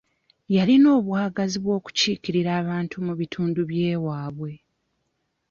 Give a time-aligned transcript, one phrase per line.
[0.55, 4.51] Yalina obwagazi bw'okukiikirira abantu mu bitundu by'ewaabwe.